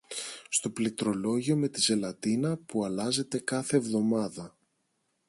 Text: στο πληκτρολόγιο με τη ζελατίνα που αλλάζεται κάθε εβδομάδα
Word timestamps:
στο 0.49 0.69
πληκτρολόγιο 0.69 1.55
με 1.55 1.67
τη 1.69 1.81
ζελατίνα 1.81 2.57
που 2.57 2.85
αλλάζεται 2.85 3.39
κάθε 3.39 3.75
εβδομάδα 3.77 4.55